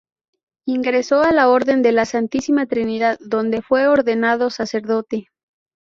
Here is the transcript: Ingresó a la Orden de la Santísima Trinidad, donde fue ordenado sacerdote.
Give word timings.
Ingresó 0.65 1.21
a 1.21 1.31
la 1.31 1.47
Orden 1.47 1.83
de 1.83 1.91
la 1.91 2.05
Santísima 2.05 2.65
Trinidad, 2.65 3.19
donde 3.21 3.61
fue 3.61 3.87
ordenado 3.87 4.49
sacerdote. 4.49 5.27